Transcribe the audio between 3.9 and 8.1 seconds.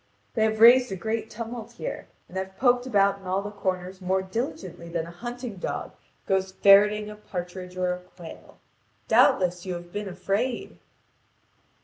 more diligently than a hunting dog goes ferreting a partridge or a